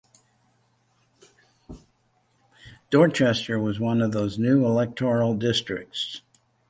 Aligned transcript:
Dorchester 2.89 3.59
was 3.59 3.79
one 3.79 4.01
of 4.01 4.13
those 4.13 4.39
new 4.39 4.65
electoral 4.65 5.35
districts. 5.35 6.21